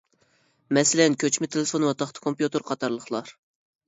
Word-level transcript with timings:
مەسىلەن، 0.77 1.17
كۆچمە 1.23 1.49
تېلېفون 1.55 1.85
ۋە 1.87 1.91
تاختا 1.99 2.23
كومپيۇتېر 2.23 2.65
قاتارلىقلار. 2.71 3.31